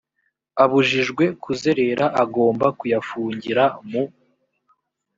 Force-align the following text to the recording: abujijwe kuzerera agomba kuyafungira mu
abujijwe 0.63 1.23
kuzerera 1.43 2.05
agomba 2.23 2.67
kuyafungira 2.79 3.63
mu 3.89 4.03